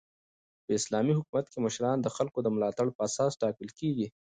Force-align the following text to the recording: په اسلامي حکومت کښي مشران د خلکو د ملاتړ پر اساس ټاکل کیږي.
په 0.65 0.71
اسلامي 0.79 1.13
حکومت 1.19 1.45
کښي 1.47 1.59
مشران 1.67 1.97
د 2.01 2.07
خلکو 2.15 2.39
د 2.43 2.47
ملاتړ 2.55 2.87
پر 2.95 3.01
اساس 3.07 3.31
ټاکل 3.41 3.69
کیږي. 3.79 4.07